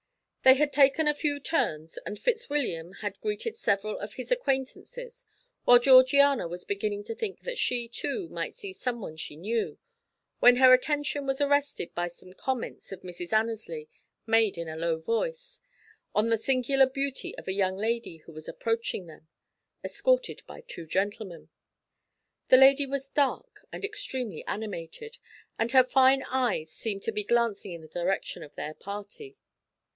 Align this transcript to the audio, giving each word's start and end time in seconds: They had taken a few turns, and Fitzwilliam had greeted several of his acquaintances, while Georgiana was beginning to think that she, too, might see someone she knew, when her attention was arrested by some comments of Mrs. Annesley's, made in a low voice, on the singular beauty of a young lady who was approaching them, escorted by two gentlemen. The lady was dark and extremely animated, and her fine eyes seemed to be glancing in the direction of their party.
They 0.41 0.55
had 0.55 0.73
taken 0.73 1.07
a 1.07 1.13
few 1.13 1.39
turns, 1.39 1.99
and 2.03 2.17
Fitzwilliam 2.17 2.93
had 3.01 3.21
greeted 3.21 3.55
several 3.55 3.99
of 3.99 4.13
his 4.15 4.31
acquaintances, 4.31 5.25
while 5.65 5.77
Georgiana 5.77 6.47
was 6.47 6.63
beginning 6.63 7.03
to 7.03 7.13
think 7.13 7.41
that 7.41 7.59
she, 7.59 7.87
too, 7.87 8.27
might 8.29 8.55
see 8.55 8.73
someone 8.73 9.17
she 9.17 9.35
knew, 9.35 9.77
when 10.39 10.55
her 10.55 10.73
attention 10.73 11.27
was 11.27 11.39
arrested 11.39 11.93
by 11.93 12.07
some 12.07 12.33
comments 12.33 12.91
of 12.91 13.01
Mrs. 13.03 13.31
Annesley's, 13.31 14.01
made 14.25 14.57
in 14.57 14.67
a 14.67 14.75
low 14.75 14.97
voice, 14.97 15.61
on 16.15 16.29
the 16.29 16.37
singular 16.39 16.87
beauty 16.87 17.37
of 17.37 17.47
a 17.47 17.53
young 17.53 17.77
lady 17.77 18.17
who 18.25 18.31
was 18.31 18.49
approaching 18.49 19.05
them, 19.05 19.27
escorted 19.83 20.41
by 20.47 20.61
two 20.61 20.87
gentlemen. 20.87 21.49
The 22.47 22.57
lady 22.57 22.87
was 22.87 23.07
dark 23.11 23.67
and 23.71 23.85
extremely 23.85 24.43
animated, 24.47 25.19
and 25.59 25.71
her 25.73 25.83
fine 25.83 26.23
eyes 26.23 26.71
seemed 26.71 27.03
to 27.03 27.11
be 27.11 27.23
glancing 27.23 27.73
in 27.73 27.81
the 27.81 27.87
direction 27.87 28.41
of 28.41 28.55
their 28.55 28.73
party. 28.73 29.37